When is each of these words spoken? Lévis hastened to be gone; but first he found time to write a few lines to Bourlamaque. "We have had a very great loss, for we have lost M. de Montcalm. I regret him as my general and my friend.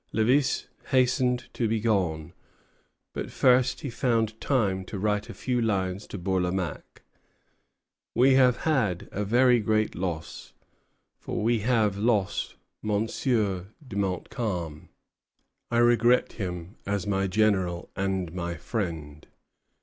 Lévis 0.15 0.65
hastened 0.87 1.47
to 1.53 1.67
be 1.67 1.79
gone; 1.79 2.33
but 3.13 3.29
first 3.31 3.81
he 3.81 3.91
found 3.91 4.41
time 4.41 4.83
to 4.85 4.97
write 4.97 5.29
a 5.29 5.33
few 5.35 5.61
lines 5.61 6.07
to 6.07 6.17
Bourlamaque. 6.17 7.03
"We 8.15 8.33
have 8.33 8.57
had 8.61 9.07
a 9.11 9.23
very 9.23 9.59
great 9.59 9.93
loss, 9.93 10.53
for 11.19 11.43
we 11.43 11.59
have 11.59 11.99
lost 11.99 12.55
M. 12.83 13.05
de 13.05 13.95
Montcalm. 13.95 14.89
I 15.69 15.77
regret 15.77 16.31
him 16.33 16.77
as 16.87 17.05
my 17.05 17.27
general 17.27 17.91
and 17.95 18.33
my 18.33 18.55
friend. 18.57 19.27